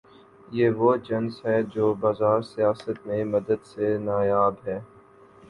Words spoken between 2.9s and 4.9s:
میں مدت سے نایاب ہے۔